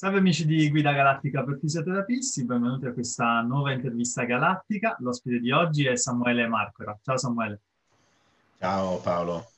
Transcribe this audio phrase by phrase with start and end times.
[0.00, 4.96] Salve amici di Guida Galattica per fisioterapisti, benvenuti a questa nuova intervista galattica.
[5.00, 6.96] L'ospite di oggi è Samuele Marcora.
[7.02, 7.58] Ciao Samuele.
[8.60, 9.50] Ciao Paolo.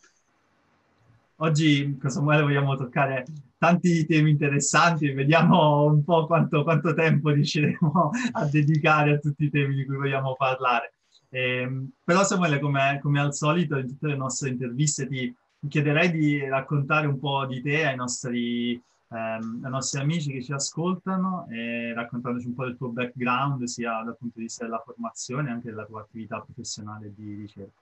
[1.37, 3.27] Oggi con Samuele vogliamo toccare
[3.59, 9.45] tanti temi interessanti e vediamo un po' quanto, quanto, tempo riusciremo a dedicare a tutti
[9.45, 10.95] i temi di cui vogliamo parlare.
[11.29, 15.37] Eh, però Samuele, come, come, al solito in tutte le nostre interviste ti
[15.69, 20.53] chiederei di raccontare un po' di te ai nostri ehm, ai nostri amici che ci
[20.53, 25.51] ascoltano e raccontandoci un po' del tuo background, sia dal punto di vista della formazione,
[25.51, 27.79] anche della tua attività professionale di ricerca.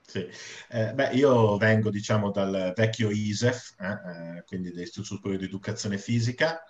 [0.00, 0.26] Sì.
[0.70, 5.98] Eh, beh, io vengo, diciamo, dal vecchio ISEF, eh, eh, quindi dell'Istituto Superiore di Educazione
[5.98, 6.62] Fisica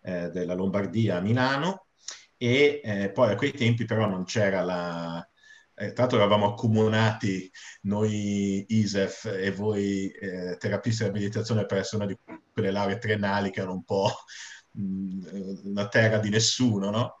[0.00, 1.88] eh, della Lombardia a Milano,
[2.38, 5.29] e eh, poi a quei tempi però non c'era la,
[5.80, 7.50] eh, tra l'altro eravamo accomunati
[7.82, 12.18] noi ISEF e voi eh, terapisti di meditazione per essere una di
[12.52, 14.10] quelle lauree triennali che erano un po'
[14.72, 17.18] mh, una terra di nessuno, no?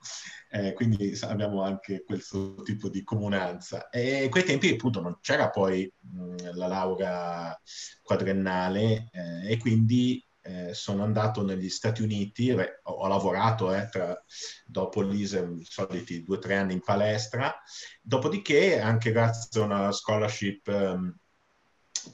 [0.50, 3.88] Eh, quindi abbiamo anche questo tipo di comunanza.
[3.88, 7.58] E in quei tempi appunto non c'era poi mh, la laurea
[8.02, 14.22] quadriennale eh, e quindi eh, sono andato negli Stati Uniti, ho, ho, lavorato eh, tra,
[14.64, 17.54] dopo l'ISE, i soliti due o tre anni in palestra,
[18.00, 21.14] dopodiché anche grazie a una scholarship um,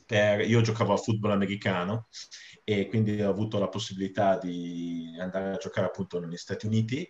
[0.04, 2.08] per, io giocavo a football americano
[2.64, 7.08] e quindi ho avuto la possibilità di andare a giocare appunto negli Stati Uniti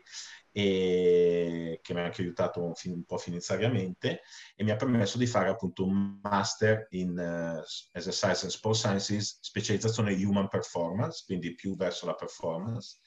[0.58, 4.22] e che mi ha anche aiutato un, un, po' finanziariamente
[4.54, 9.36] e mi ha permesso di fare appunto un master in uh, Exercise and Sport Sciences,
[9.42, 13.00] specializzazione Human Performance, quindi più verso la performance.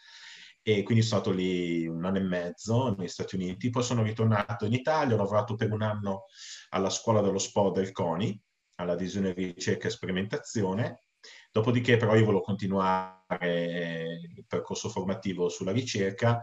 [0.61, 4.65] E quindi sono stato lì un anno e mezzo negli Stati Uniti, poi sono ritornato
[4.65, 6.25] in Italia, ho lavorato per un anno
[6.69, 8.39] alla scuola dello sport del CONI,
[8.75, 11.05] alla visione ricerca e sperimentazione,
[11.51, 16.41] Dopodiché però io volevo continuare il percorso formativo sulla ricerca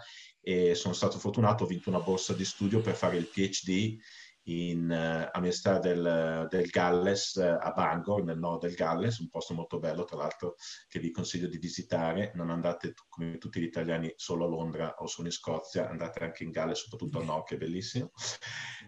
[0.49, 3.99] e sono stato fortunato, ho vinto una borsa di studio per fare il PhD
[4.47, 9.55] in, uh, all'Università del, del, Galles uh, a Bangor, nel nord del Galles, un posto
[9.55, 10.57] molto bello tra l'altro
[10.89, 12.33] che vi consiglio di visitare.
[12.35, 16.45] Non andate come tutti gli italiani solo a Londra o solo in Scozia, andate anche
[16.45, 18.11] in Galles, soprattutto al nord, che è bellissimo.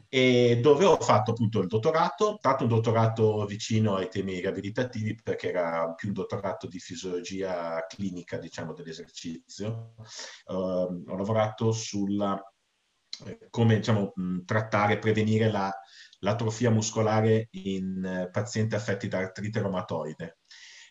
[0.08, 5.50] E dove ho fatto appunto il dottorato, tanto un dottorato vicino ai temi riabilitativi perché
[5.50, 9.94] era più un dottorato di fisiologia clinica, diciamo, dell'esercizio.
[10.46, 12.57] Uh, ho lavorato sulla eh,
[13.50, 14.12] come diciamo,
[14.44, 15.72] trattare prevenire la,
[16.20, 20.38] l'atrofia muscolare in eh, pazienti affetti da artrite reumatoide.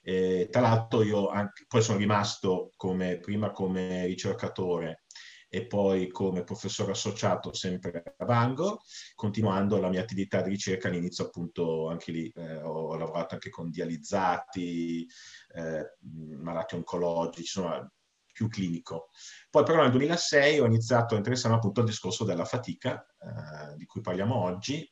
[0.04, 5.04] Eh, tra l'altro io anche, poi sono rimasto come, prima come ricercatore
[5.50, 8.78] e poi come professore associato sempre a Bangor,
[9.16, 13.70] continuando la mia attività di ricerca all'inizio appunto anche lì eh, ho, lavorato anche con
[13.70, 15.08] dializzati,
[15.56, 15.96] eh,
[16.38, 17.92] malati oncologici, insomma
[18.38, 19.10] più clinico.
[19.50, 23.86] Poi però nel 2006 ho iniziato a interessarmi appunto al discorso della fatica, eh, di
[23.86, 24.88] cui parliamo oggi,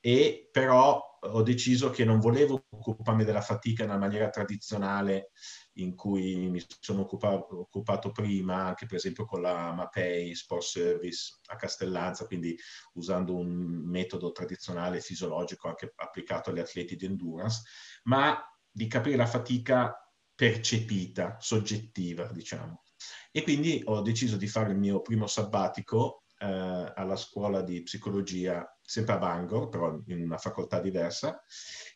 [0.00, 5.30] e però ho deciso che non volevo occuparmi della fatica nella maniera tradizionale
[5.78, 11.38] in cui mi sono occupato, occupato prima, anche per esempio con la MAPEI Sport Service
[11.46, 12.54] a Castellanza, quindi
[12.92, 13.48] usando un
[13.86, 17.62] metodo tradizionale fisiologico anche applicato agli atleti di endurance,
[18.02, 18.38] ma
[18.70, 20.03] di capire la fatica
[20.34, 22.82] percepita, soggettiva, diciamo.
[23.30, 28.66] E quindi ho deciso di fare il mio primo sabbatico eh, alla scuola di psicologia,
[28.80, 31.42] sempre a Bangor, però in una facoltà diversa,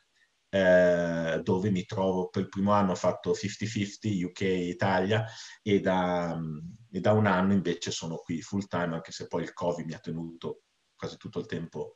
[0.49, 5.27] eh, dove mi trovo per il primo anno ho fatto 50-50 UK-Italia
[5.61, 6.35] e da,
[6.91, 9.93] e da un anno invece sono qui full time, anche se poi il Covid mi
[9.93, 10.63] ha tenuto
[10.97, 11.93] quasi tutto il tempo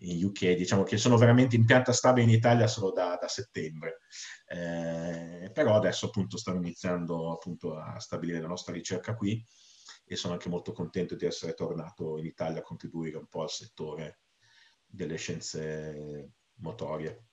[0.00, 4.00] in UK, diciamo che sono veramente in pianta stabile in Italia solo da, da settembre.
[4.46, 9.44] Eh, però adesso appunto stiamo iniziando appunto a stabilire la nostra ricerca qui
[10.04, 13.50] e sono anche molto contento di essere tornato in Italia a contribuire un po' al
[13.50, 14.20] settore
[14.86, 17.26] delle scienze motorie.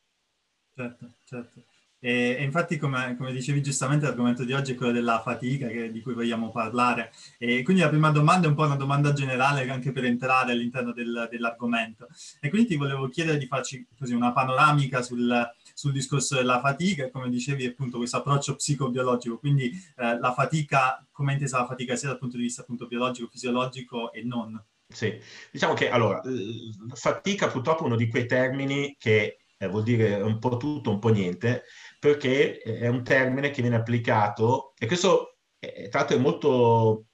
[0.73, 1.65] Certo, certo.
[2.07, 5.91] E, e infatti, come, come, dicevi giustamente, l'argomento di oggi è quello della fatica che,
[5.91, 7.11] di cui vogliamo parlare.
[7.37, 10.93] E quindi la prima domanda è un po' una domanda generale anche per entrare all'interno
[10.93, 12.07] del, dell'argomento.
[12.39, 17.03] E quindi ti volevo chiedere di farci così una panoramica sul, sul discorso della fatica
[17.03, 21.97] e come dicevi appunto questo approccio psicobiologico, quindi eh, la fatica, come intesa la fatica
[21.97, 24.57] sia dal punto di vista appunto biologico, fisiologico e non.
[24.87, 25.19] Sì,
[25.51, 26.21] diciamo che allora,
[26.93, 30.99] fatica purtroppo è uno di quei termini che eh, vuol dire un po' tutto, un
[30.99, 31.63] po' niente,
[31.99, 37.05] perché è un termine che viene applicato e questo eh, tra l'altro è molto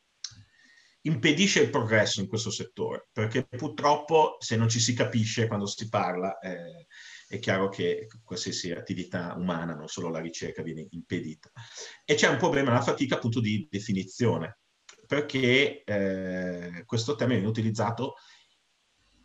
[1.06, 5.90] impedisce il progresso in questo settore, perché purtroppo se non ci si capisce quando si
[5.90, 6.88] parla, eh,
[7.28, 11.52] è chiaro che qualsiasi attività umana, non solo la ricerca, viene impedita.
[12.06, 14.60] E c'è un problema, una fatica appunto di definizione,
[15.06, 18.16] perché eh, questo termine viene utilizzato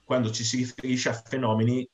[0.02, 1.88] quando ci si riferisce a fenomeni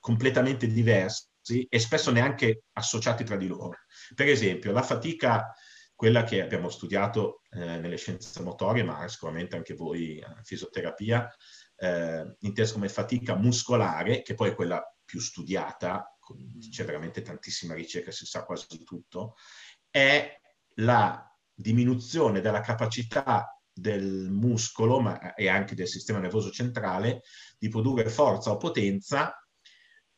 [0.00, 1.27] completamente diversi
[1.68, 3.76] e spesso neanche associati tra di loro.
[4.14, 5.52] Per esempio, la fatica,
[5.94, 11.28] quella che abbiamo studiato eh, nelle scienze motorie, ma sicuramente anche voi in fisioterapia,
[11.76, 16.18] eh, intesa come fatica muscolare, che poi è quella più studiata,
[16.70, 19.34] c'è veramente tantissima ricerca, si sa quasi tutto,
[19.90, 20.38] è
[20.76, 21.24] la
[21.54, 27.22] diminuzione della capacità del muscolo ma, e anche del sistema nervoso centrale
[27.58, 29.34] di produrre forza o potenza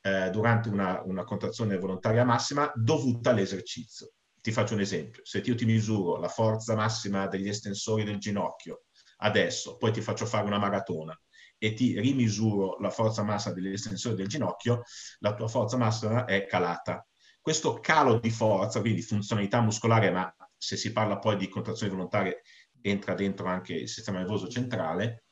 [0.03, 4.13] eh, durante una, una contrazione volontaria massima dovuta all'esercizio.
[4.41, 8.85] Ti faccio un esempio, se io ti misuro la forza massima degli estensori del ginocchio
[9.19, 11.19] adesso, poi ti faccio fare una maratona
[11.59, 14.83] e ti rimisuro la forza massa degli estensori del ginocchio,
[15.19, 17.07] la tua forza massima è calata.
[17.39, 22.43] Questo calo di forza, quindi funzionalità muscolare, ma se si parla poi di contrazioni volontarie
[22.81, 25.25] entra dentro anche il sistema nervoso centrale,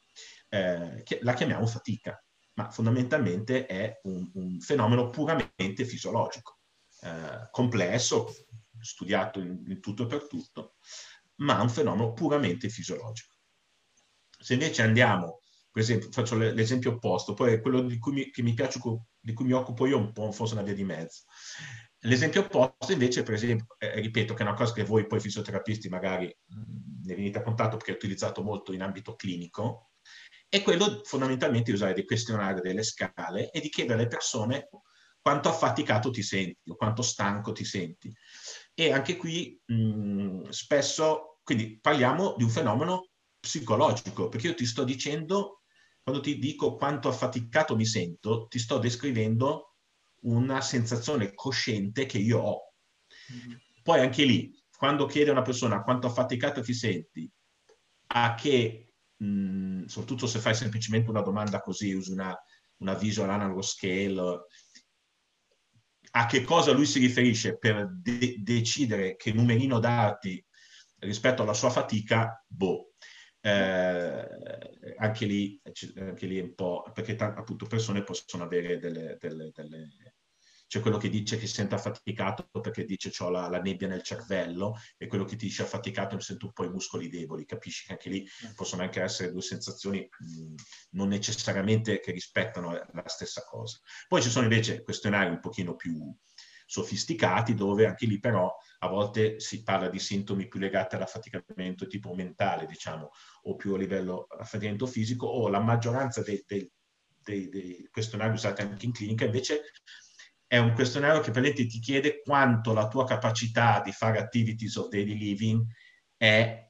[0.51, 2.23] eh, la chiamiamo fatica
[2.59, 6.59] ma fondamentalmente è un, un fenomeno puramente fisiologico,
[7.03, 8.35] eh, complesso,
[8.81, 10.75] studiato in, in tutto e per tutto,
[11.37, 13.37] ma un fenomeno puramente fisiologico.
[14.41, 18.55] Se invece andiamo, per esempio, faccio l'esempio opposto, poi è quello di cui mi, mi
[18.55, 18.81] piace,
[19.21, 21.23] di cui mi occupo io un po', forse una via di mezzo.
[22.03, 25.89] L'esempio opposto invece, per esempio, eh, ripeto che è una cosa che voi poi fisioterapisti
[25.89, 29.88] magari mh, ne venite a contatto perché è utilizzato molto in ambito clinico,
[30.49, 34.69] è quello fondamentalmente di usare dei questionari, delle scale e di chiedere alle persone
[35.21, 38.13] quanto affaticato ti senti o quanto stanco ti senti.
[38.73, 44.85] E anche qui mh, spesso, quindi parliamo di un fenomeno psicologico, perché io ti sto
[44.85, 45.63] dicendo,
[46.03, 49.75] quando ti dico quanto affaticato mi sento, ti sto descrivendo
[50.23, 52.73] una sensazione cosciente che io ho.
[53.33, 53.57] Mm-hmm.
[53.83, 57.31] Poi anche lì, quando chiede a una persona quanto affaticato ti senti,
[58.11, 58.88] a che
[59.19, 62.37] mh, soprattutto se fai semplicemente una domanda così, usi una,
[62.79, 64.45] una visual analog scale,
[66.13, 70.43] a che cosa lui si riferisce per de- decidere che numerino darti
[71.01, 72.93] rispetto alla sua fatica, boh.
[73.41, 74.29] Eh,
[74.97, 75.61] anche, lì,
[75.97, 79.87] anche lì è un po' perché t- appunto persone possono avere delle, delle, delle
[80.69, 84.03] c'è quello che dice che si sente affaticato perché dice ho la, la, nebbia nel
[84.03, 87.87] cervello e quello che ti dice affaticato mi sento un po' i muscoli deboli, capisci
[87.87, 88.53] che anche lì mm.
[88.55, 90.55] possono anche essere due sensazioni mh,
[90.91, 93.79] non necessariamente che rispettano la stessa cosa.
[94.07, 96.15] Poi ci sono invece questionari un pochino più
[96.67, 102.15] sofisticati dove anche lì però a volte si parla di sintomi più legati all'affaticamento tipo
[102.15, 103.09] mentale, diciamo,
[103.45, 106.71] o più a livello affaticamento fisico, o la maggioranza dei, dei,
[107.23, 109.63] dei, dei questionari usati anche in clinica invece
[110.49, 114.89] è un questionario che praticamente ti chiede quanto la tua capacità di fare activities of
[114.89, 115.63] daily living
[116.17, 116.67] è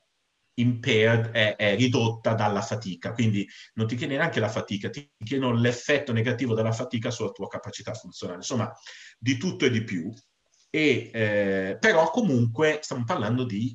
[0.55, 3.13] impaired, è, è, ridotta dalla fatica.
[3.13, 7.47] Quindi non ti chiede neanche la fatica, ti chiedono l'effetto negativo della fatica sulla tua
[7.47, 8.39] capacità funzionale.
[8.39, 8.73] Insomma,
[9.17, 10.13] di tutto e di più.
[10.71, 13.75] E, eh, però comunque stiamo parlando di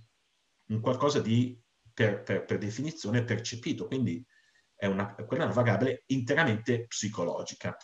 [0.67, 1.57] un qualcosa di,
[1.93, 3.87] per, per, per definizione, percepito.
[3.87, 4.21] Quindi
[4.75, 7.77] è una, quella è una variabile interamente psicologica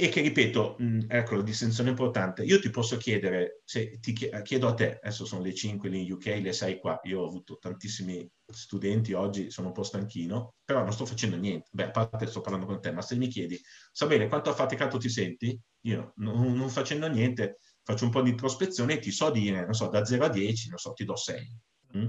[0.00, 4.12] e che ripeto, mh, mm, ecco la distinzione importante, io ti posso chiedere, se ti
[4.12, 7.26] chiedo a te, adesso sono le 5 lì in UK, le 6 qua, io ho
[7.26, 11.90] avuto tantissimi studenti oggi, sono un po' stanchino, però non sto facendo niente, beh a
[11.90, 13.60] parte sto parlando con te, ma se mi chiedi,
[13.92, 15.58] sa bene quanto affaticato ti senti?
[15.82, 19.74] Io non, non facendo niente, faccio un po' di introspezione e ti so dire, non
[19.74, 21.58] so, da 0 a 10, non so, ti do 6.
[21.96, 22.06] Mm?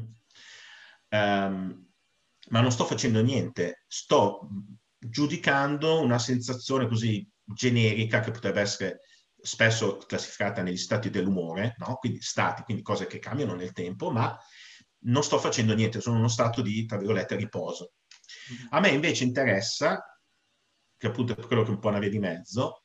[1.10, 1.90] Um,
[2.50, 4.48] ma non sto facendo niente, sto
[4.98, 9.02] giudicando una sensazione così generica che potrebbe essere
[9.42, 11.96] spesso classificata negli stati dell'umore, no?
[11.96, 14.38] quindi stati, quindi cose che cambiano nel tempo, ma
[15.04, 17.94] non sto facendo niente, sono in uno stato di, tra virgolette, riposo.
[18.70, 20.04] A me invece interessa,
[20.98, 22.82] che appunto è quello che è un po' una via di mezzo,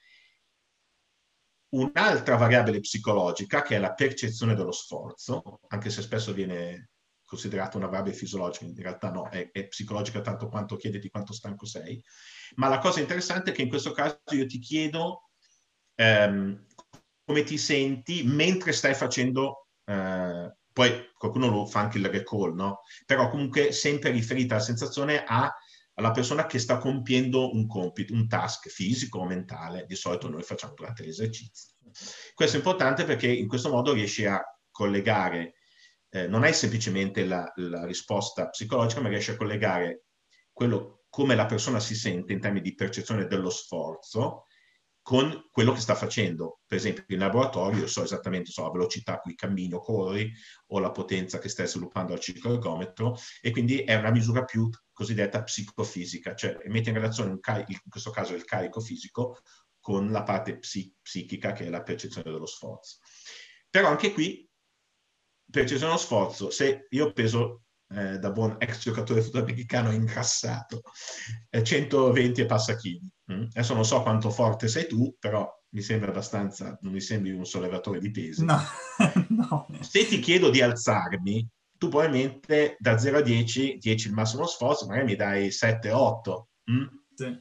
[1.71, 6.91] un'altra variabile psicologica che è la percezione dello sforzo, anche se spesso viene
[7.27, 11.67] considerata una variabile fisiologica, in realtà no, è, è, psicologica tanto quanto chiediti quanto stanco
[11.67, 12.03] sei.
[12.55, 15.31] Ma la cosa interessante è che in questo caso io ti chiedo
[15.97, 16.65] ehm,
[17.25, 22.81] come ti senti mentre stai facendo, eh, poi qualcuno lo fa anche il recall, no?
[23.05, 25.53] Però comunque sempre riferita la sensazione a,
[25.95, 30.43] alla persona che sta compiendo un compito, un task fisico o mentale, di solito noi
[30.43, 31.75] facciamo durante l'esercizio.
[32.35, 34.41] Questo è importante perché in questo modo riesci a
[34.71, 35.56] collegare
[36.17, 40.05] eh, non hai semplicemente la, la, risposta psicologica, ma riesci a collegare
[40.51, 44.47] quello, come la persona si sente in termini di percezione dello sforzo
[45.03, 46.61] con quello che sta facendo.
[46.67, 50.33] Per esempio, in laboratorio io so esattamente so, la velocità a cui cammini o corri
[50.69, 55.43] o la potenza che stai sviluppando al cicloergometro e quindi è una misura più cosiddetta
[55.43, 59.39] psicofisica, cioè mette in relazione in, in questo caso il carico fisico
[59.79, 62.99] con la parte psi- psichica che è la percezione dello sforzo.
[63.69, 64.46] Però anche qui
[65.51, 66.51] c'è uno sforzo.
[66.51, 70.83] Se io peso eh, da buon ex giocatore sudamericano incassato
[71.51, 73.09] eh, 120 e passa chili.
[73.33, 73.45] Mm?
[73.53, 77.45] Adesso non so quanto forte sei tu, però mi sembra abbastanza, non mi sembri un
[77.45, 78.45] sollevatore di pesi.
[78.45, 78.61] No,
[79.29, 79.67] no.
[79.81, 84.87] Se ti chiedo di alzarmi, tu probabilmente da 0 a 10, 10 il massimo sforzo,
[84.87, 86.43] magari mi dai 7-8.
[86.71, 86.87] Mm?
[87.15, 87.39] Sì.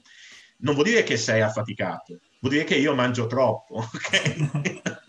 [0.58, 5.04] Non vuol dire che sei affaticato, vuol dire che io mangio troppo, ok?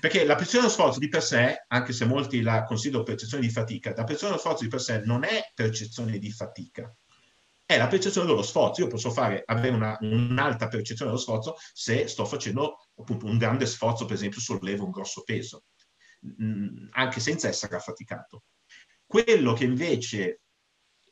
[0.00, 3.50] Perché la percezione dello sforzo di per sé, anche se molti la considerano percezione di
[3.50, 6.94] fatica, la percezione dello sforzo di per sé non è percezione di fatica,
[7.64, 8.82] è la percezione dello sforzo.
[8.82, 13.66] Io posso fare, avere una, un'alta percezione dello sforzo se sto facendo appunto un grande
[13.66, 15.64] sforzo, per esempio, sollevo un grosso peso,
[16.20, 18.44] mh, anche senza essere affaticato.
[19.06, 20.40] Quello che invece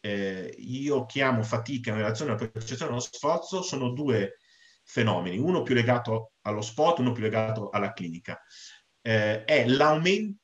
[0.00, 4.36] eh, io chiamo fatica in relazione alla percezione dello sforzo sono due
[4.90, 8.40] fenomeni, uno più legato allo sport, uno più legato alla clinica.
[9.00, 10.40] Eh, è, l'aumento,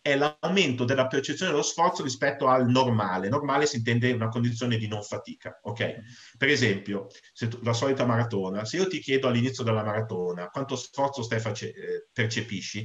[0.00, 3.28] è l'aumento della percezione dello sforzo rispetto al normale.
[3.28, 5.94] Normale si intende una condizione di non fatica, ok?
[6.36, 11.22] Per esempio, tu, la solita maratona, se io ti chiedo all'inizio della maratona quanto sforzo
[11.22, 12.84] stai face- eh, percepisci,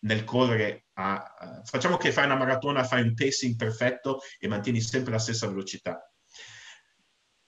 [0.00, 4.80] nel correre a, a, facciamo che fai una maratona, fai un pacing perfetto e mantieni
[4.80, 6.10] sempre la stessa velocità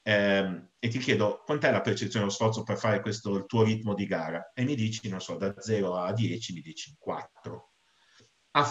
[0.08, 3.92] eh, e ti chiedo quant'è la percezione dello sforzo per fare questo il tuo ritmo
[3.92, 7.72] di gara e mi dici, non so, da 0 a 10 mi dici 4.
[8.52, 8.66] A,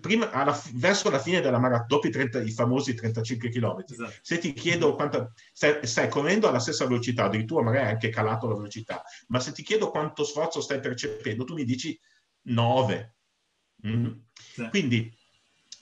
[0.00, 4.14] prima, alla, verso la fine della maratona, dopo i, 30, i famosi 35 km, esatto.
[4.20, 8.48] se ti chiedo quanto stai, stai, correndo alla stessa velocità, addirittura magari hai anche calato
[8.48, 11.96] la velocità, ma se ti chiedo quanto sforzo stai percependo, tu mi dici
[12.46, 13.16] 9.
[13.86, 14.12] Mm.
[14.32, 14.68] Sì.
[14.70, 15.16] Quindi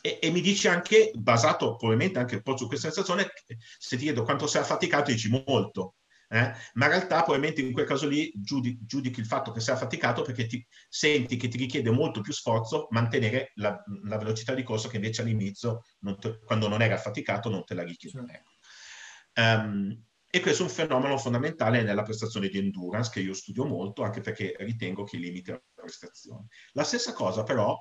[0.00, 3.30] e, e, mi dici anche, basato probabilmente anche un po' su questa sensazione,
[3.78, 5.96] se ti chiedo quanto sei affaticato, dici molto.
[6.32, 6.52] Eh?
[6.74, 10.22] Ma in realtà probabilmente in quel caso lì giudichi, giudichi il fatto che sei affaticato
[10.22, 14.88] perché ti senti che ti richiede molto più sforzo mantenere la, la velocità di corsa
[14.88, 18.24] che invece all'inizio, non te, quando non eri affaticato, non te la richiede.
[18.26, 18.50] Certo.
[19.34, 24.04] Um, e questo è un fenomeno fondamentale nella prestazione di endurance che io studio molto,
[24.04, 26.46] anche perché ritengo che limiti la prestazione.
[26.72, 27.76] La stessa cosa però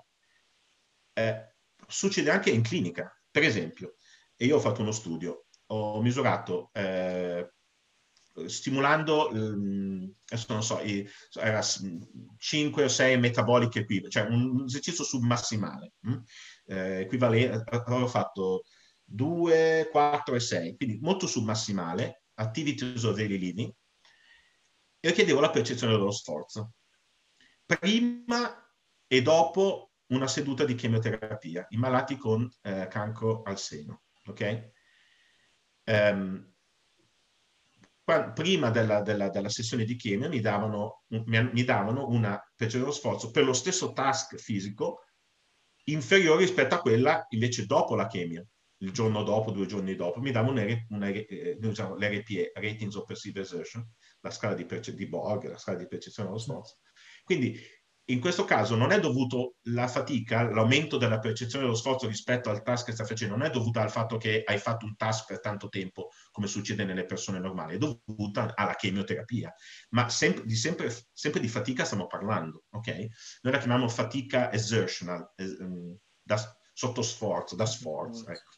[1.14, 1.56] eh,
[1.90, 3.14] succede anche in clinica.
[3.30, 3.96] Per esempio,
[4.36, 7.52] e io ho fatto uno studio, ho misurato eh,
[8.46, 10.80] stimolando, ehm, adesso non so,
[11.34, 16.18] era 5 o 6 metaboliche qui, cioè un esercizio submassimale, hm?
[16.68, 18.64] eh, equivalente, avevo fatto
[19.04, 23.74] 2, 4 e 6, quindi molto submassimale, activities of daily living,
[25.02, 26.74] e chiedevo la percezione dello sforzo.
[27.66, 28.74] Prima
[29.08, 34.04] e dopo una seduta di chemioterapia in malati con eh, cancro al seno.
[34.26, 34.72] Okay?
[35.86, 36.54] Um,
[38.34, 43.44] prima della, della, della, sessione di chemio mi davano, mi, davano una dello sforzo per
[43.44, 45.04] lo stesso task fisico
[45.86, 48.48] inferiore rispetto a quella invece dopo la chemio,
[48.78, 50.86] il giorno dopo, due giorni dopo, mi davano eh,
[51.60, 53.88] l'RPE, Ratings of Perceived Exertion,
[54.22, 56.78] la scala di, perce- di Borg, la scala di percezione dello sforzo.
[57.24, 57.60] Quindi
[58.10, 62.64] in questo caso non è dovuto la fatica, l'aumento della percezione dello sforzo rispetto al
[62.64, 65.40] task che stai facendo, non è dovuta al fatto che hai fatto un task per
[65.40, 69.54] tanto tempo, come succede nelle persone normali, è dovuta alla chemioterapia.
[69.90, 72.88] Ma sempre di, sempre, sempre di fatica stiamo parlando, ok?
[73.42, 78.52] Noi la chiamiamo fatica exertional, eh, da, sotto sforzo, da sforzo, ecco.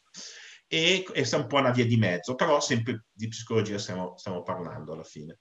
[0.66, 4.42] e, e sta un po' una via di mezzo, però sempre di psicologia stiamo, stiamo
[4.42, 5.40] parlando alla fine.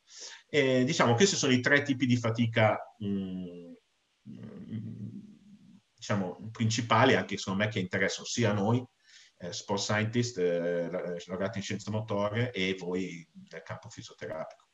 [0.49, 3.73] E, diciamo, questi sono i tre tipi di fatica mh, mm, mm,
[5.95, 8.83] diciamo, principali, anche secondo me che interessano sia noi,
[9.37, 10.89] eh, sport scientist, eh,
[11.27, 14.69] laureati in scienze motorie e voi del campo fisioterapico.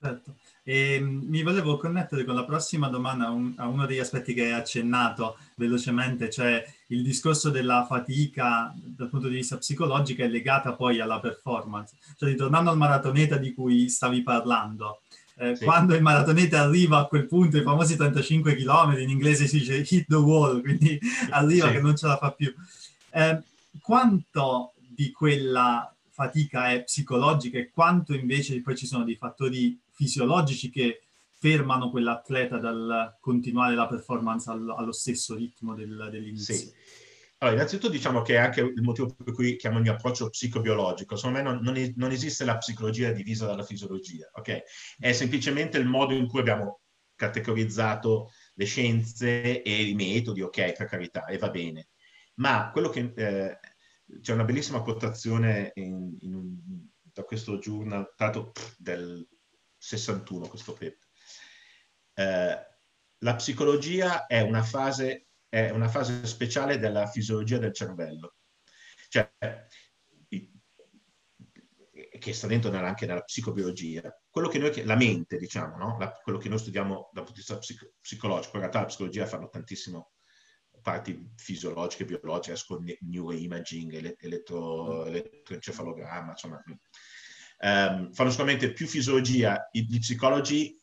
[0.00, 0.36] Certo.
[0.62, 4.52] E, mm, mi volevo connettere con la prossima domanda a uno degli aspetti che hai
[4.52, 11.00] accennato velocemente, cioè il discorso della fatica dal punto di vista psicologico è legata poi
[11.00, 11.96] alla performance.
[12.16, 15.02] Cioè, ritornando al maratoneta di cui stavi parlando,
[15.38, 15.64] eh, sì.
[15.64, 19.86] quando il maratoneta arriva a quel punto, i famosi 35 km, in inglese si dice
[19.88, 20.98] hit the wall, quindi
[21.30, 21.74] arriva sì.
[21.74, 22.52] che non ce la fa più.
[23.10, 23.40] Eh,
[23.80, 30.70] quanto di quella fatica è psicologica e quanto invece poi ci sono dei fattori fisiologici
[30.70, 31.02] che
[31.38, 36.54] fermano quell'atleta dal continuare la performance allo, allo stesso ritmo del, dell'inizio.
[36.54, 36.72] Sì.
[37.38, 41.16] Allora, innanzitutto diciamo che è anche il motivo per cui chiamo il mio approccio psicobiologico.
[41.16, 44.62] Secondo me non, non, non, esiste la psicologia divisa dalla fisiologia, ok?
[44.98, 46.80] È semplicemente il modo in cui abbiamo
[47.14, 51.88] categorizzato le scienze e i metodi, ok, per carità, e va bene.
[52.34, 53.12] Ma quello che...
[53.14, 53.58] Eh,
[54.22, 59.26] c'è una bellissima quotazione in, in, da questo journal, dato del
[59.76, 60.98] 61 questo paper.
[62.14, 62.66] Eh,
[63.18, 68.34] la psicologia è una, fase, è una fase speciale della fisiologia del cervello,
[69.08, 69.30] cioè
[72.18, 74.14] che sta dentro anche nella psicobiologia.
[74.28, 75.96] Quello che noi, la mente, diciamo, no?
[75.98, 79.26] la, quello che noi studiamo dal punto di vista psico, psicologico, in realtà la psicologia
[79.26, 80.12] fanno tantissimo
[80.82, 90.77] parti fisiologiche, biologiche, con neuroimaging, elettro, elettroencefalogramma, insomma, um, fanno sicuramente più fisiologia gli psicologi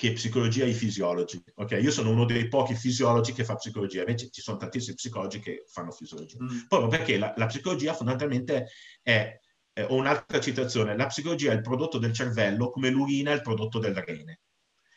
[0.00, 1.42] che psicologia i fisiologi.
[1.56, 5.40] Ok, io sono uno dei pochi fisiologi che fa psicologia, invece ci sono tantissimi psicologi
[5.40, 6.42] che fanno fisiologia.
[6.42, 6.60] Mm.
[6.68, 8.68] Proprio perché la, la, psicologia fondamentalmente
[9.02, 9.38] è,
[9.74, 13.42] eh, ho un'altra citazione, la psicologia è il prodotto del cervello come l'urina è il
[13.42, 14.40] prodotto del rene.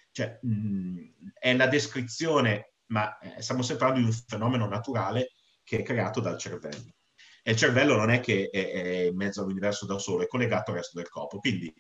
[0.10, 0.98] Cioè, mh, mm,
[1.38, 5.34] è la descrizione, ma eh, stiamo sempre parlando di un fenomeno naturale
[5.66, 6.96] che è creato dal cervello.
[7.44, 10.72] E il cervello non è che è, è in mezzo all'universo da solo, è collegato
[10.72, 11.40] al resto del corpo.
[11.40, 11.74] Quindi,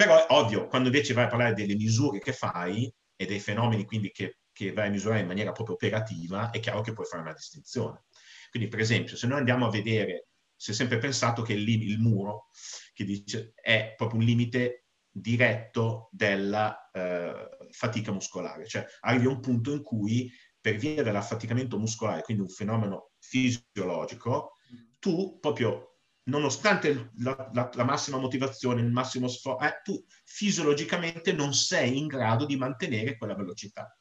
[0.00, 4.10] però ovvio, quando invece vai a parlare delle misure che fai e dei fenomeni quindi
[4.10, 7.34] che, che vai a misurare in maniera proprio operativa, è chiaro che puoi fare una
[7.34, 8.04] distinzione.
[8.48, 11.98] Quindi, per esempio, se noi andiamo a vedere, si è sempre pensato che il, il
[11.98, 12.46] muro,
[12.94, 19.40] che dice, è proprio un limite diretto della eh, fatica muscolare, cioè arrivi a un
[19.40, 24.52] punto in cui per via dell'affaticamento muscolare, quindi un fenomeno fisiologico,
[24.98, 25.89] tu proprio,
[26.24, 32.06] nonostante la, la, la massima motivazione, il massimo sforzo, eh, tu fisiologicamente non sei in
[32.06, 33.96] grado di mantenere quella velocità.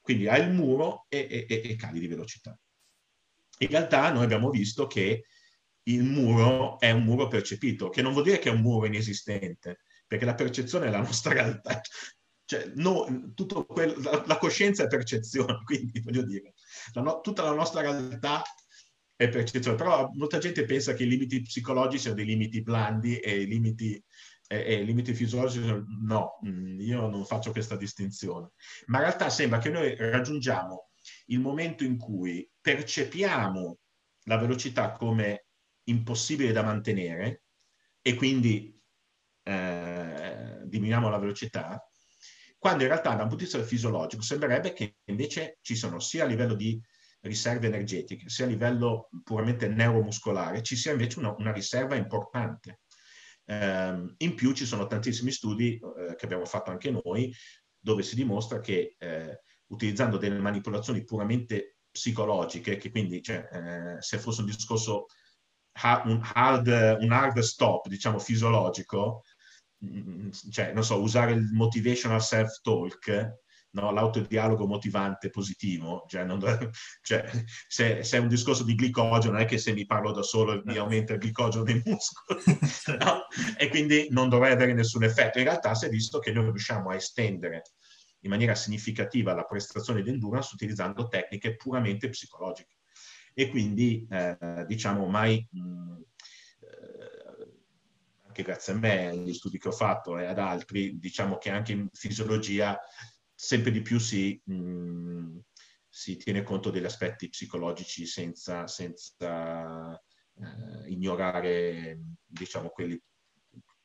[0.00, 2.58] Quindi hai il muro e, e, e cali di velocità.
[3.58, 5.24] In realtà noi abbiamo visto che
[5.84, 9.80] il muro è un muro percepito, che non vuol dire che è un muro inesistente,
[10.06, 11.80] perché la percezione è la nostra realtà.
[12.44, 13.04] Cioè, no,
[13.66, 16.54] quel, la, la, coscienza è percezione, quindi voglio dire,
[16.92, 18.42] la no, tutta la nostra realtà
[19.18, 23.40] è percezione, però molta gente pensa che i limiti psicologici siano dei limiti blandi e
[23.40, 24.00] i limiti,
[24.46, 25.66] e, e limiti fisiologici
[26.02, 28.52] no, mm, io non faccio questa distinzione.
[28.86, 30.90] Ma in realtà sembra che noi raggiungiamo
[31.26, 33.78] il momento in cui percepiamo
[34.26, 35.46] la velocità come
[35.88, 37.42] impossibile da mantenere
[38.00, 38.80] e quindi
[39.42, 41.84] eh, diminuiamo la velocità,
[42.56, 46.22] quando in realtà da un punto di vista fisiologico sembrerebbe che invece ci sono sia
[46.22, 46.80] a livello di
[47.20, 52.80] riserve energetiche, sia a livello puramente neuromuscolare, ci sia invece una, una riserva importante.
[53.44, 57.34] Um, in più ci sono tantissimi studi uh, che abbiamo fatto anche noi,
[57.78, 64.18] dove si dimostra che uh, utilizzando delle manipolazioni puramente psicologiche, che quindi cioè, uh, se
[64.18, 65.06] fosse un discorso
[66.04, 69.22] un, hard, un hard stop, diciamo fisiologico,
[69.78, 73.46] mh, mm, cioè non so, usare il motivational self-talk,
[73.80, 73.90] no?
[73.92, 76.70] l'autodialogo motivante positivo, cioè, dovrebbe,
[77.02, 77.30] cioè
[77.66, 80.62] se, se, è un discorso di glicogeno, non è che se mi parlo da solo
[80.64, 82.42] mi aumenta il glicogeno nei muscoli,
[82.98, 83.26] no?
[83.56, 85.38] e quindi non dovrei avere nessun effetto.
[85.38, 87.62] In realtà si è visto che noi riusciamo a estendere
[88.20, 92.76] in maniera significativa la prestazione di endurance utilizzando tecniche puramente psicologiche.
[93.34, 95.46] E quindi, eh, diciamo, mai...
[95.50, 96.02] Mh,
[96.60, 97.18] eh,
[98.26, 101.72] anche grazie a me, agli studi che ho fatto e ad altri, diciamo che anche
[101.72, 102.78] in fisiologia
[103.40, 105.38] sempre di più si, mh, mm,
[105.88, 113.00] si tiene conto degli aspetti psicologici senza, senza eh, ignorare, diciamo, quelli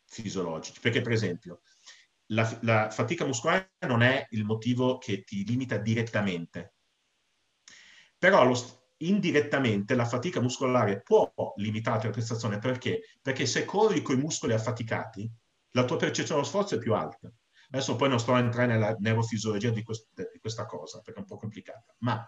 [0.05, 0.79] fisiologici.
[0.81, 1.61] Perché, per esempio,
[2.27, 6.73] la, la fatica muscolare non è il motivo che ti limita direttamente,
[8.17, 8.55] però lo,
[8.97, 13.01] indirettamente la fatica muscolare può limitare la prestazione perché?
[13.21, 15.31] Perché se corri con i muscoli affaticati,
[15.73, 17.31] la tua percezione dello sforzo è più alta.
[17.73, 21.23] Adesso poi non sto a entrare nella neurofisiologia di, quest- di questa cosa, perché è
[21.23, 22.23] un po' complicata, ma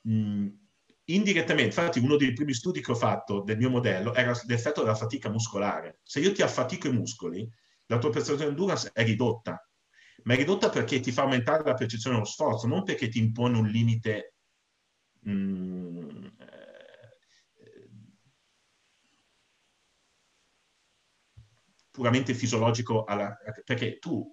[0.00, 0.46] mh,
[1.04, 4.94] indirettamente, infatti uno dei primi studi che ho fatto del mio modello era l'effetto della
[4.94, 6.00] fatica muscolare.
[6.04, 7.46] Se io ti affatico i muscoli,
[7.86, 9.62] la tua prestazione endurance è ridotta,
[10.22, 13.58] ma è ridotta perché ti fa aumentare la percezione dello sforzo, non perché ti impone
[13.58, 14.36] un limite
[15.20, 16.78] mh, mm, eh,
[21.98, 24.24] puramente fisiologico, alla, perché tu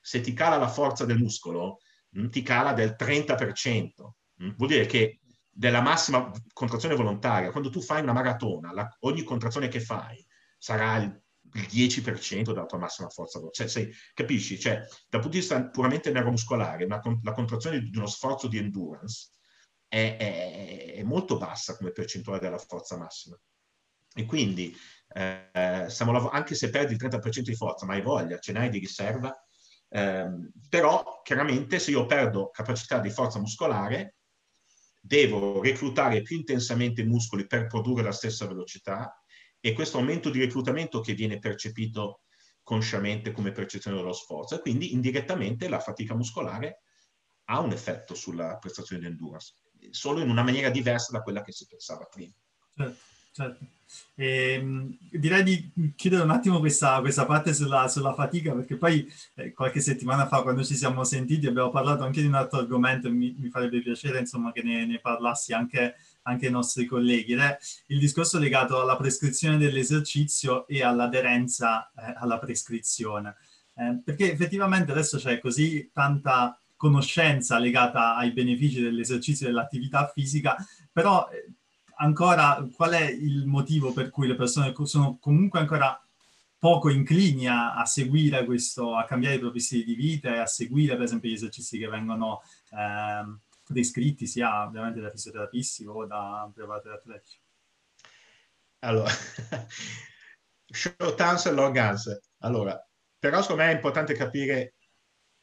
[0.00, 1.78] se ti cala la forza del muscolo,
[2.16, 4.14] mm, ti cala del 30%.
[4.36, 4.46] Mh?
[4.46, 9.24] Mm, vuol dire che della massima contrazione volontaria, quando tu fai una maratona, la, ogni
[9.24, 10.24] contrazione che fai
[10.56, 11.20] sarà il
[11.54, 13.40] il 10% della tua massima forza.
[13.50, 14.58] Cioè, sei, capisci?
[14.58, 14.76] Cioè,
[15.08, 19.32] dal punto di vista puramente neuromuscolare, una, la contrazione di uno sforzo di endurance
[19.86, 23.38] è, è, è, molto bassa come percentuale della forza massima.
[24.14, 24.74] E quindi,
[25.14, 28.78] eh, stiamo anche se perdi il 30% di forza, ma hai voglia, ce n'hai di
[28.78, 29.34] riserva,
[29.88, 30.28] eh,
[30.68, 34.16] però chiaramente se io perdo capacità di forza muscolare,
[35.00, 39.22] devo reclutare più intensamente i muscoli per produrre la stessa velocità
[39.60, 42.22] e questo aumento di reclutamento che viene percepito
[42.62, 44.54] consciamente come percezione dello sforzo.
[44.54, 46.82] E quindi indirettamente la fatica muscolare
[47.46, 49.54] ha un effetto sulla prestazione di endurance,
[49.90, 52.32] solo in una maniera diversa da quella che si pensava prima.
[52.74, 53.66] Certo, certo.
[54.14, 59.06] E, ehm, direi di chiudere un attimo questa, questa parte sulla, sulla, fatica, perché poi
[59.34, 63.10] eh, qualche settimana fa, quando ci siamo sentiti, abbiamo parlato anche di un altro argomento
[63.10, 67.40] mi, mi farebbe piacere insomma, che ne, ne parlassi anche anche ai nostri colleghi, ed
[67.40, 73.36] è il discorso legato alla prescrizione dell'esercizio e all'aderenza eh, alla prescrizione.
[73.74, 80.56] Eh, perché effettivamente adesso c'è così tanta conoscenza legata ai benefici dell'esercizio e dell'attività fisica,
[80.92, 81.52] però eh,
[81.96, 86.02] ancora qual è il motivo per cui le persone sono comunque ancora
[86.58, 90.46] poco inclini a, a seguire questo, a cambiare i propri stili di vita e a
[90.46, 96.48] seguire per esempio gli esercizi che vengono ehm, descritti sia ovviamente da fisioterapisti o da
[96.54, 97.40] preparatori atletici?
[98.80, 99.10] Allora,
[100.66, 102.20] short answer, long answer.
[102.38, 102.80] Allora,
[103.18, 104.74] però secondo me è importante capire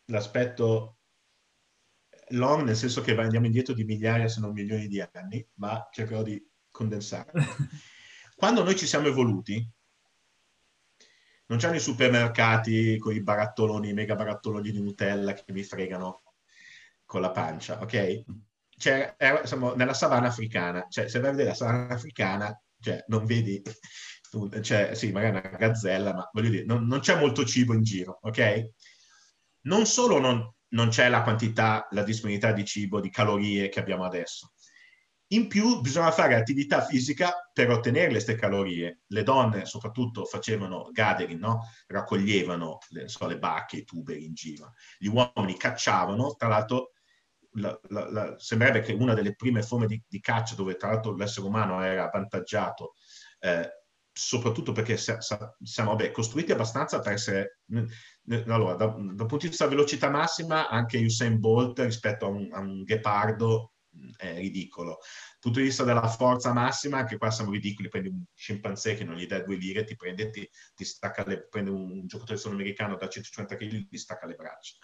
[0.06, 0.99] l'aspetto
[2.32, 6.24] long, nel senso che andiamo indietro di migliaia se non milioni di anni, ma cercherò
[6.24, 7.32] di condensare.
[8.36, 9.68] Quando noi ci siamo evoluti,
[11.48, 16.22] non c'erano i supermercati con i barattoloni, i mega barattoloni di Nutella che vi fregano
[17.06, 18.24] con la pancia, ok?
[18.70, 23.04] Cioè, era, siamo nella savana africana, cioè se vai a vedere la savana africana, cioè
[23.08, 23.62] non vedi,
[24.62, 28.20] cioè sì, magari una gazzella, ma voglio dire, non, non c'è molto cibo in giro,
[28.22, 28.70] ok?
[29.62, 34.06] Non solo non, non c'è la quantità, la disponibilità di cibo, di calorie che abbiamo
[34.06, 34.54] adesso,
[35.32, 39.02] in più bisogna fare attività fisica per ottenere queste calorie.
[39.08, 41.68] Le donne soprattutto facevano gathering, no?
[41.88, 44.74] raccoglievano le, so, le bacche, i tuberi in giro.
[44.98, 46.94] Gli uomini cacciavano, tra l'altro
[47.54, 51.16] la, la, la, sembrerebbe che una delle prime forme di, di, caccia dove tra l'altro
[51.16, 52.94] l'essere umano era avvantaggiato,
[53.40, 53.70] eh,
[54.12, 57.60] soprattutto perché siamo vabbè, costruiti abbastanza per essere...
[58.48, 62.50] Allora, da, dal punto di vista della velocità massima, anche Usain Bolt rispetto a un,
[62.52, 63.74] a un ghepardo
[64.18, 64.98] è ridicolo.
[65.00, 69.04] Dal punto di vista della forza massima, anche qua siamo ridicoli, prendi un scimpanzé che
[69.04, 72.96] non gli dai due lire, ti prende, ti, ti stacca le, prende un giocatore sudamericano
[72.96, 74.78] da 150 kg, ti stacca le braccia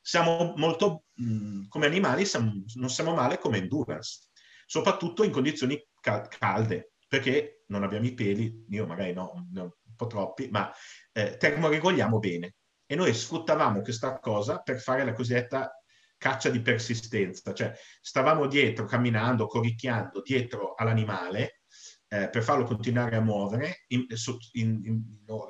[0.00, 4.28] siamo molto, mh, come animali, siamo, non siamo male come endurance,
[4.66, 9.70] soprattutto in condizioni cal- calde, perché non abbiamo i peli, io magari no, no un
[10.00, 10.72] po' troppi, ma
[11.12, 12.54] eh, termoregoliamo bene.
[12.86, 15.72] E noi sfruttavamo questa cosa per fare la cosiddetta
[16.16, 21.60] caccia di persistenza, cioè stavamo dietro, camminando, corricchiando dietro all'animale
[22.08, 24.06] eh, per farlo continuare a muovere in,
[24.52, 25.04] in, in,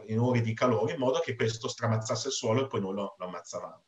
[0.07, 3.15] in, ore di calore, in modo che questo stramazzasse il suolo e poi noi lo,
[3.19, 3.85] lo ammazzavamo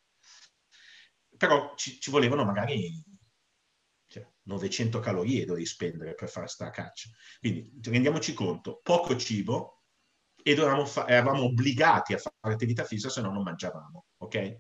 [1.42, 3.03] però ci, ci volevano magari
[4.07, 7.09] cioè, 900 calorie dovevi spendere per fare sta caccia.
[7.40, 9.82] Quindi rendiamoci conto, poco cibo
[10.42, 14.57] e fa- eravamo obbligati a fare attività fisica se no non mangiavamo, ok?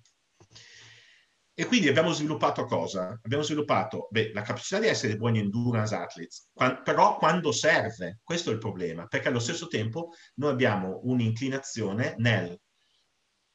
[1.54, 3.18] E quindi abbiamo sviluppato cosa?
[3.22, 8.50] Abbiamo sviluppato beh, la capacità di essere buoni endurance athletes, Qua- però quando serve, questo
[8.50, 12.58] è il problema, perché allo stesso tempo noi abbiamo un'inclinazione nel,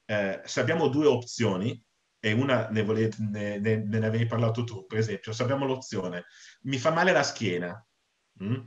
[0.05, 1.81] eh, se abbiamo due opzioni,
[2.19, 6.25] e una ne, volete, ne, ne, ne, avevi parlato tu, per esempio, se abbiamo l'opzione,
[6.63, 7.85] mi fa male la schiena,
[8.39, 8.59] mh?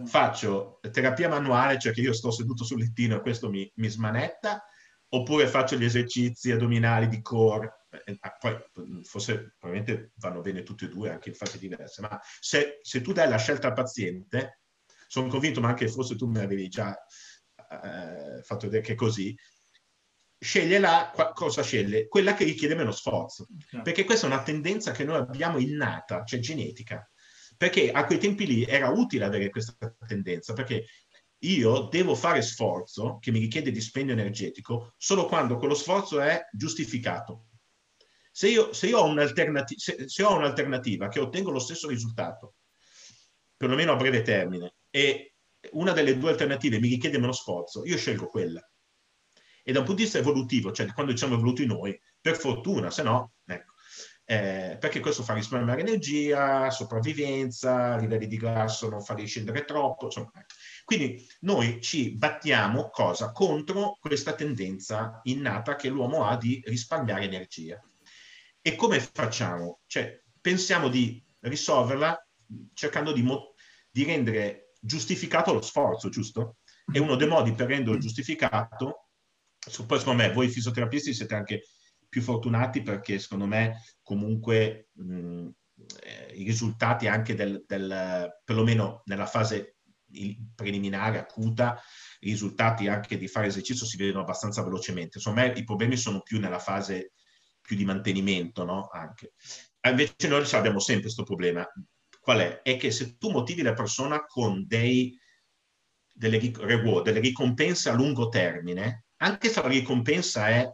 [0.00, 3.88] Mm, faccio terapia manuale, cioè che io sto seduto sul lettino e questo mi, mi
[3.88, 4.64] smanetta,
[5.08, 8.56] oppure faccio gli esercizi addominali di core eh, ah, poi
[9.02, 13.12] forse probabilmente vanno bene tutti e due anche in fasi diverse, ma se, se tu
[13.12, 14.60] dai la scelta al paziente,
[15.06, 16.96] sono convinto, ma anche forse tu mi avevi già
[17.56, 19.36] eh, fatto vedere che è così,
[20.38, 22.08] sceglie la cosa sceglie?
[22.08, 23.46] Quella che richiede meno sforzo.
[23.82, 27.06] Perché questa è una tendenza che noi abbiamo innata, cioè genetica.
[27.62, 30.84] Perché a quei tempi lì era utile avere questa tendenza, perché
[31.44, 37.50] io devo fare sforzo che mi richiede dispendio energetico solo quando quello sforzo è giustificato.
[38.32, 42.56] Se io, se io ho, un'alternativa, se, se ho un'alternativa che ottengo lo stesso risultato,
[43.56, 45.36] perlomeno a breve termine, e
[45.70, 48.60] una delle due alternative mi richiede meno sforzo, io scelgo quella.
[49.62, 53.04] E da un punto di vista evolutivo, cioè quando siamo evoluti noi, per fortuna, se
[53.04, 53.71] no, ecco,
[54.24, 60.30] eh, perché questo fa risparmiare energia, sopravvivenza, livelli di grasso non farli scendere troppo, insomma.
[60.34, 60.54] Ecco.
[60.84, 63.32] Quindi noi ci battiamo cosa?
[63.32, 67.82] Contro questa tendenza innata che l'uomo ha di risparmiare energia.
[68.60, 69.80] E come facciamo?
[69.86, 72.26] Cioè, pensiamo di risolverla
[72.74, 73.54] cercando di, mo-
[73.90, 76.56] di rendere giustificato lo sforzo, giusto?
[76.92, 79.06] E uno dei modi per renderlo giustificato
[79.86, 81.62] poi secondo me voi fisioterapisti siete anche
[82.12, 85.48] più fortunati perché secondo me comunque mh,
[86.02, 89.76] eh, i risultati anche del, del, perlomeno nella fase
[90.54, 91.80] preliminare, acuta,
[92.20, 95.18] i risultati anche di fare esercizio si vedono abbastanza velocemente.
[95.32, 97.14] Me i problemi sono più nella fase
[97.62, 98.88] più di mantenimento, no?
[98.92, 99.32] Anche.
[99.88, 101.66] Invece noi abbiamo sempre questo problema.
[102.20, 102.60] Qual è?
[102.60, 105.18] È che se tu motivi la persona con dei,
[106.12, 110.70] delle, reward, delle ricompense a lungo termine, anche se la ricompensa è,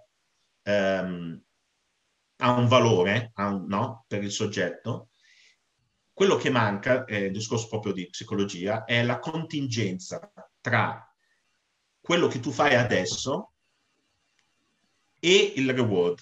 [0.69, 1.43] ehm,
[2.41, 4.05] ha un valore ha un, no?
[4.07, 5.09] per il soggetto,
[6.13, 10.21] quello che manca, è il discorso proprio di psicologia, è la contingenza
[10.61, 11.05] tra
[12.01, 13.53] quello che tu fai adesso
[15.21, 16.19] e il reward.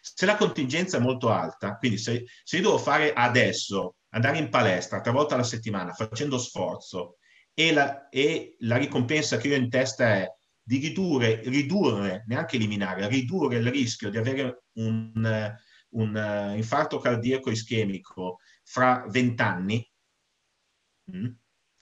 [0.00, 4.48] Se la contingenza è molto alta, quindi se, se io devo fare adesso, andare in
[4.48, 7.16] palestra tre volte alla settimana facendo sforzo
[7.52, 10.28] e la, e la ricompensa che io ho in testa è
[10.66, 15.54] di ridurre, ridurre, neanche eliminare, ridurre il rischio di avere un,
[15.90, 19.86] un uh, infarto cardiaco ischemico fra vent'anni,
[21.14, 21.26] mm,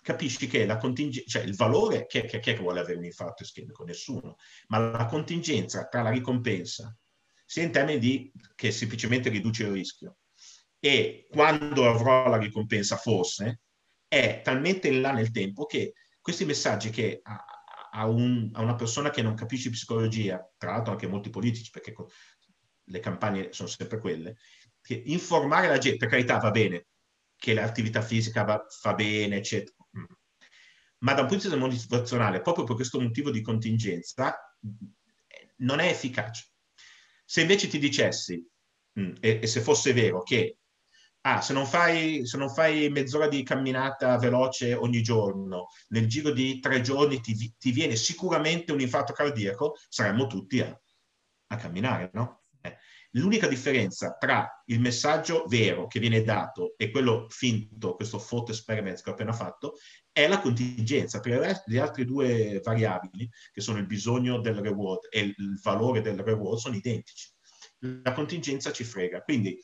[0.02, 3.84] capisci che la contingenza, cioè il valore, che, che, che vuole avere un infarto ischemico?
[3.84, 6.94] Nessuno, ma la contingenza tra la ricompensa,
[7.46, 10.16] sia in termini di che semplicemente riduce il rischio,
[10.80, 13.60] e quando avrò la ricompensa forse,
[14.08, 17.44] è talmente in là nel tempo che questi messaggi che a,
[18.00, 21.94] un, a, una persona che non capisce psicologia, tra l'altro anche molti politici, perché
[22.84, 24.36] le campagne sono sempre quelle,
[24.80, 26.86] che informare la gente, per carità va bene,
[27.36, 30.04] che l'attività fisica va, fa bene, eccetera, mm.
[30.98, 34.36] ma da un punto di vista motivazionale, proprio per questo motivo di contingenza,
[35.58, 36.50] non è efficace.
[37.24, 38.44] Se invece ti dicessi,
[38.98, 40.58] mm, e se fosse vero, che
[41.22, 46.30] ah, se non, fai, se non fai mezz'ora di camminata veloce ogni giorno, nel giro
[46.30, 50.80] di tre giorni ti, ti viene sicuramente un infarto cardiaco, saremmo tutti a,
[51.48, 52.42] a camminare, no?
[52.60, 52.76] Eh.
[53.12, 59.02] L'unica differenza tra il messaggio vero che viene dato e quello finto, questo thought experiment
[59.02, 59.74] che ho appena fatto,
[60.10, 61.20] è la contingenza.
[61.20, 66.20] Per le altre due variabili, che sono il bisogno del reward e il valore del
[66.20, 67.30] reward, sono identici.
[68.02, 69.20] La contingenza ci frega.
[69.20, 69.58] Quindi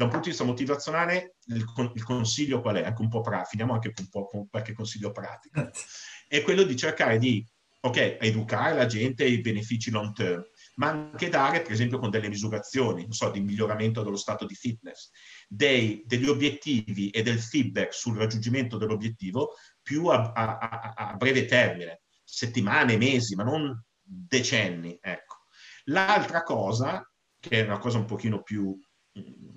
[0.00, 1.62] da un punto di vista motivazionale, il,
[1.94, 2.84] il consiglio qual è?
[2.84, 5.68] Anche un po' pratico, finiamo anche con, un po', con qualche consiglio pratico.
[6.26, 7.46] È quello di cercare di,
[7.80, 10.42] ok, educare la gente ai benefici long term,
[10.76, 14.54] ma anche dare, per esempio, con delle misurazioni, non so, di miglioramento dello stato di
[14.54, 15.10] fitness,
[15.46, 21.44] dei, degli obiettivi e del feedback sul raggiungimento dell'obiettivo più a, a, a, a breve
[21.44, 25.40] termine, settimane, mesi, ma non decenni, ecco.
[25.84, 27.06] L'altra cosa,
[27.38, 28.74] che è una cosa un pochino più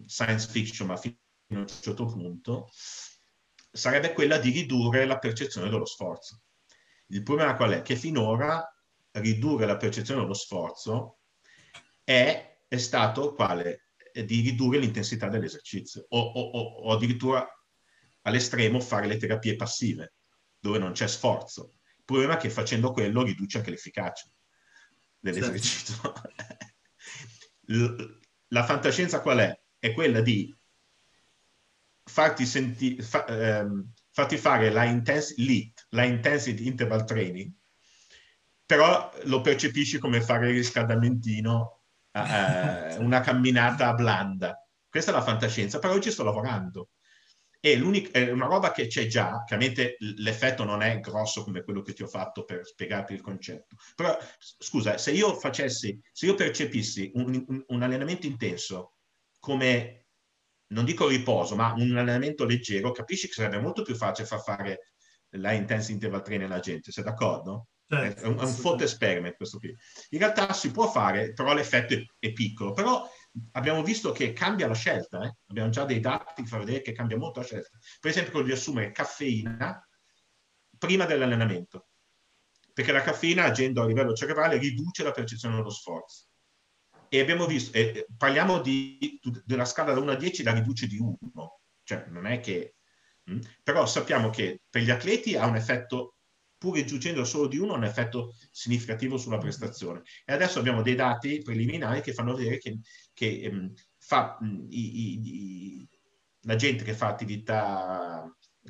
[0.08, 1.16] science fiction, ma fino
[1.50, 2.70] a un certo punto,
[3.72, 6.42] sarebbe quella di ridurre la percezione dello sforzo.
[7.08, 7.82] Il problema qual è?
[7.82, 8.68] Che finora
[9.12, 11.20] ridurre la percezione dello sforzo
[12.04, 13.90] è, è stato quale?
[14.14, 17.48] Di ridurre l'intensità dell'esercizio o, o, o addirittura
[18.22, 20.14] all'estremo fare le terapie passive,
[20.60, 21.80] dove non c'è sforzo.
[21.98, 24.28] Il problema è che facendo quello riduce anche l'efficacia
[25.20, 25.96] dell'esercizio.
[25.96, 26.22] Certo.
[28.50, 29.63] la fantascienza qual è?
[29.84, 30.50] È quella di
[32.06, 37.52] farti, senti, fa, ehm, farti fare la, intens- LIT, la Intensity Interval Training,
[38.66, 44.58] però lo percepisci come fare il riscaldamentino, eh, una camminata blanda.
[44.88, 46.92] Questa è la fantascienza, però oggi sto lavorando.
[47.60, 47.74] e
[48.12, 52.04] è una roba che c'è già, chiaramente l'effetto non è grosso come quello che ti
[52.04, 53.76] ho fatto per spiegarti il concetto.
[53.96, 58.93] Però, scusa, se io facessi, se io percepissi un, un allenamento intenso
[59.44, 60.06] come,
[60.68, 64.94] non dico riposo, ma un allenamento leggero, capisci che sarebbe molto più facile far fare
[65.32, 67.68] la intense interval training alla gente, sei d'accordo?
[67.86, 69.76] Certo, è un, è un forte experiment questo qui.
[70.12, 72.72] In realtà si può fare, però l'effetto è, è piccolo.
[72.72, 73.06] Però
[73.52, 75.36] abbiamo visto che cambia la scelta, eh?
[75.48, 77.78] abbiamo già dei dati che fa vedere che cambia molto la scelta.
[78.00, 79.86] Per esempio quello di assumere caffeina
[80.78, 81.90] prima dell'allenamento,
[82.72, 86.28] perché la caffeina agendo a livello cerebrale riduce la percezione dello sforzo.
[87.14, 90.98] E abbiamo visto, eh, parliamo di, della scala da 1 a 10, la riduce di
[90.98, 92.78] 1, cioè non è che...
[93.26, 93.36] Mh?
[93.36, 93.40] Mm?
[93.62, 96.16] Però sappiamo che per gli atleti ha un effetto
[96.58, 100.02] pur riducendo solo di uno, ha un effetto significativo sulla prestazione.
[100.26, 102.80] E adesso abbiamo dei dati preliminari che fanno vedere che,
[103.14, 105.90] che ehm, fa, mh, i, i,
[106.46, 108.26] la gente che fa attività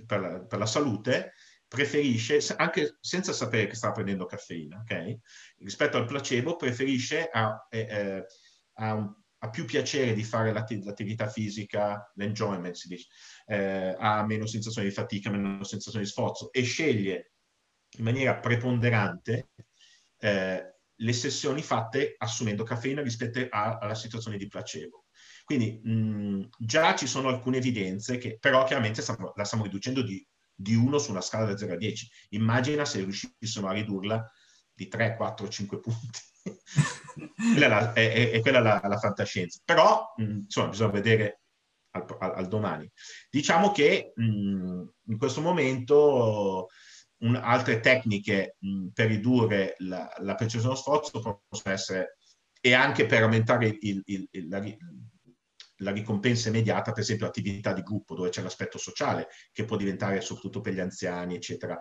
[0.05, 1.31] per la, per la, salute
[1.73, 5.19] preferisce, anche senza sapere che sta prendendo caffeina, okay?
[5.57, 8.23] rispetto al placebo, preferisce a, eh,
[8.73, 13.07] a, un, a più piacere di fare l'attività fisica, l'enjoyment si dice,
[13.47, 17.31] eh, ha meno sensazione di fatica, meno sensazione di sforzo e sceglie
[17.97, 19.49] in maniera preponderante
[20.19, 25.05] eh, le sessioni fatte assumendo caffeina rispetto a, alla situazione di placebo.
[25.43, 30.23] Quindi mh, già ci sono alcune evidenze che però chiaramente la stiamo riducendo di,
[30.55, 32.09] di 1 su una scala da 0 a 10.
[32.29, 34.31] Immagina se riuscissimo a ridurla
[34.73, 36.19] di 3, 4, 5 punti.
[37.53, 39.59] quella è, la, è, è quella la, la, fantascienza.
[39.63, 41.41] Però, mh, insomma, bisogna vedere
[41.91, 42.89] al, al, domani.
[43.29, 46.67] Diciamo che mh, in questo momento
[47.19, 52.17] un, altre tecniche mh, per ridurre la, la percezione dello sforzo possono essere,
[52.59, 54.63] e anche per aumentare il, il, il, la,
[55.77, 60.21] la, ricompensa immediata, per esempio attività di gruppo dove c'è l'aspetto sociale, che può diventare
[60.21, 61.79] soprattutto per gli anziani, eccetera,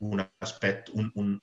[0.00, 1.38] un aspetto, un, un,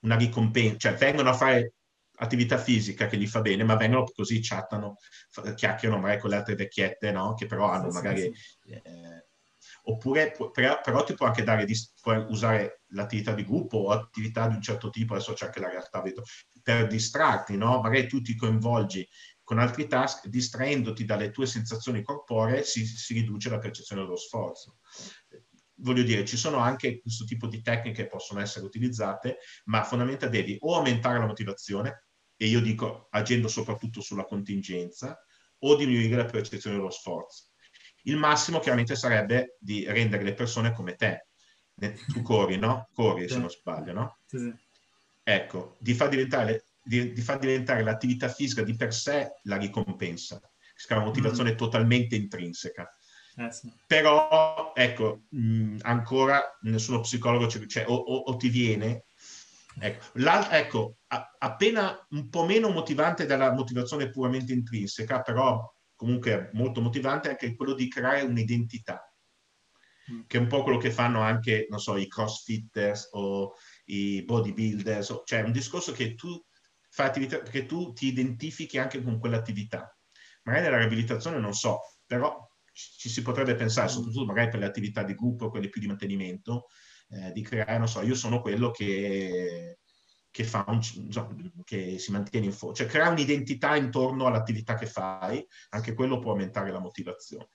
[0.00, 1.74] una ricompensa, cioè vengono a fare
[2.20, 4.96] attività fisica che gli fa bene, ma vengono così chattano,
[5.54, 7.34] chiacchierano magari con le altre vecchiette, no?
[7.34, 8.70] Che però hanno sì, magari sì.
[8.70, 9.26] Eh,
[9.84, 11.66] oppure però, ti può anche dare,
[12.00, 15.70] puoi usare l'attività di gruppo o attività di un certo tipo, adesso c'è anche la
[15.70, 16.22] realtà, vedo,
[16.62, 17.80] per distrarti, no?
[17.80, 19.06] Magari tu ti coinvolgi
[19.48, 24.80] con altri task, distraendoti dalle tue sensazioni corporee si, si riduce la percezione dello sforzo.
[25.76, 30.28] Voglio dire, ci sono anche questo tipo di tecniche che possono essere utilizzate, ma fondamentalmente
[30.28, 35.18] devi o aumentare la motivazione, e io dico agendo soprattutto sulla contingenza,
[35.60, 37.46] o diminuire la percezione dello sforzo
[38.02, 41.28] il massimo chiaramente sarebbe di rendere le persone come te.
[42.12, 42.88] Tu corri, no?
[42.92, 43.34] Corri sì.
[43.34, 44.18] se non sbaglio, no?
[44.26, 44.52] Sì.
[45.22, 50.40] Ecco, di far, diventare, di, di far diventare l'attività fisica di per sé la ricompensa,
[50.40, 51.56] che è una motivazione mm.
[51.56, 52.90] totalmente intrinseca.
[53.36, 53.70] Eh, sì.
[53.86, 59.04] Però, ecco, mh, ancora nessuno psicologo c'è, cioè, o, o, o, ti viene.
[59.80, 60.06] Ecco,
[60.50, 65.62] ecco a, appena un po' meno motivante della motivazione puramente intrinseca, però
[65.94, 69.14] comunque molto motivante anche quello di creare un'identità,
[70.10, 70.22] mm.
[70.26, 73.52] che è un po' quello che fanno anche, non so, i crossfitters o
[73.84, 76.42] i bodybuilders, cioè un discorso che tu
[76.98, 79.96] fai attività, che tu ti identifichi anche con quell'attività.
[80.42, 85.04] Magari nella riabilitazione non so, però ci si potrebbe pensare, soprattutto magari per le attività
[85.04, 86.66] di gruppo, quelle più di mantenimento,
[87.10, 89.78] eh, di creare, non so, io sono quello che
[90.30, 90.80] che, fa un,
[91.64, 96.32] che si mantiene in forza, cioè crea un'identità intorno all'attività che fai, anche quello può
[96.32, 97.48] aumentare la motivazione.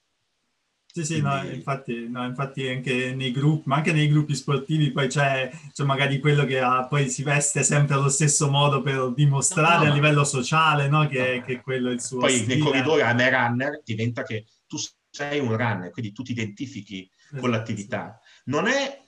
[0.94, 5.08] Sì, sì, no, infatti, no, infatti anche nei gruppi, ma anche nei gruppi sportivi poi
[5.08, 9.78] c'è, c'è magari quello che ha, poi si veste sempre allo stesso modo per dimostrare
[9.78, 12.54] no, no, a livello sociale no, che, che quello è il suo Poi stile.
[12.54, 14.76] nei corridoi a me runner diventa che tu
[15.10, 18.20] sei un runner, quindi tu ti identifichi esatto, con l'attività.
[18.44, 19.02] Non è,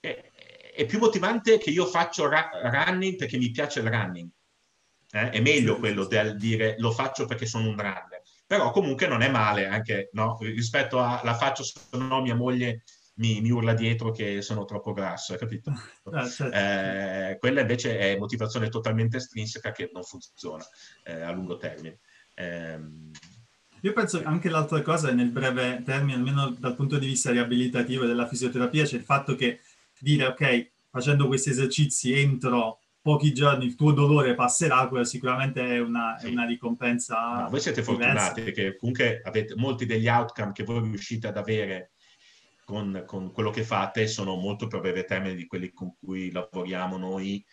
[0.00, 0.30] è,
[0.74, 4.30] è più motivante che io faccio ra- running perché mi piace il running.
[5.10, 5.28] Eh?
[5.28, 8.11] È meglio quello del dire lo faccio perché sono un runner.
[8.52, 10.36] Però comunque non è male anche no?
[10.42, 12.82] rispetto a la faccio se no mia moglie
[13.14, 15.72] mi, mi, urla dietro che sono troppo grasso, hai capito?
[16.12, 16.54] Ah, certo.
[16.54, 20.62] eh, quella invece è motivazione totalmente estrinseca che non funziona
[21.02, 22.00] eh, a lungo termine.
[22.34, 22.78] Eh,
[23.80, 28.28] io penso anche l'altra cosa nel breve termine, almeno dal punto di vista riabilitativo della
[28.28, 29.60] fisioterapia, c'è il fatto che
[29.98, 35.80] dire ok, facendo questi esercizi entro pochi giorni il tuo dolore passerà, quello sicuramente è
[35.80, 36.26] una, sì.
[36.26, 37.42] è una ricompensa.
[37.42, 41.92] No, voi siete fortunati perché comunque avete molti degli outcome che voi riuscite ad avere
[42.64, 46.96] con, con, quello che fate sono molto per breve termine di quelli con cui lavoriamo
[46.96, 47.44] noi,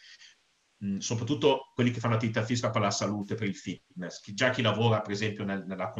[0.77, 4.21] mh, soprattutto quelli che fanno attività fisica per la salute, per il fitness.
[4.31, 5.91] Già chi lavora, per esempio, nel, nella,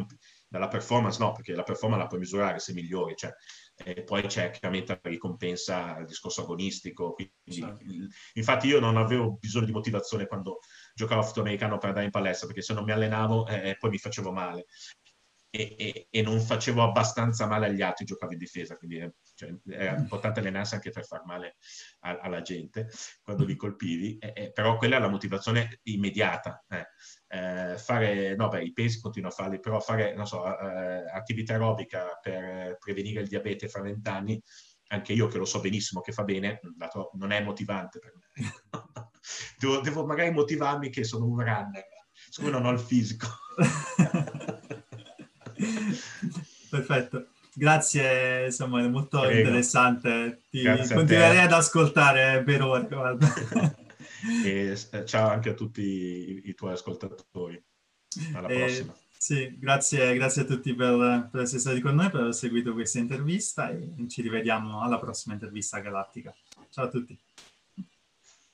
[0.50, 3.32] dalla performance no, perché la performance la puoi misurare se migliori, cioè,
[3.76, 7.14] e poi c'è chiaramente la ricompensa, il discorso agonistico.
[7.14, 7.86] Quindi, certo.
[8.34, 10.60] infatti io non avevo bisogno di motivazione quando
[10.96, 13.92] giocavo a football americano per andare in palestra, perché se non mi allenavo eh, poi
[13.92, 14.66] mi facevo male
[15.52, 19.54] e, e, e, non facevo abbastanza male agli altri, giocavo in difesa, quindi eh, cioè,
[19.68, 21.56] era importante allenarsi anche per far male
[22.02, 22.90] a, alla gente
[23.24, 26.64] quando li colpivi, eh, però quella è la motivazione immediata.
[26.68, 26.86] Eh.
[27.28, 31.54] Eh, fare, no, beh, i pesi continuo a farli, però fare, non so, eh, attività
[31.54, 34.42] aerobica per prevenire il diabete fra vent'anni,
[34.92, 36.60] anche io che lo so benissimo che fa bene,
[37.14, 38.32] non è motivante per me.
[39.58, 41.86] devo, devo magari motivarmi che sono un runner,
[42.30, 43.28] siccome non ho il fisico.
[46.70, 47.28] Perfetto.
[47.54, 49.38] Grazie Samuele, molto Prego.
[49.38, 50.44] interessante.
[50.50, 52.88] Ti continuerei ad ascoltare per ore.
[54.46, 57.62] e eh, ciao anche a tutti i, i tuoi ascoltatori.
[58.34, 58.96] Alla eh, prossima.
[59.18, 63.00] Sì, grazie, grazie a tutti per, per, essere stati con noi, per aver seguito questa
[63.00, 66.34] intervista e ci rivediamo alla prossima intervista galattica.
[66.70, 67.20] Ciao a tutti.